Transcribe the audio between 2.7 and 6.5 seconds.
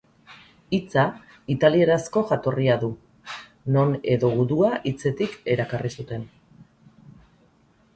du, non edo gudua hitzetik erakarri zuten.